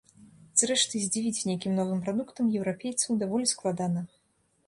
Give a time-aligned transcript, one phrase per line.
[0.61, 4.01] Зрэшты, здзівіць нейкім новым прадуктам еўрапейцаў даволі складана.